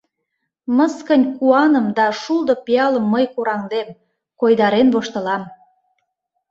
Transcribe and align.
Мыскынь 0.77 1.27
куаным 1.37 1.87
да 1.97 2.05
шулдо 2.21 2.53
пиалым 2.65 3.05
мый 3.13 3.25
кораҥдем, 3.33 3.89
койдарен 4.39 4.87
воштылам. 4.93 5.43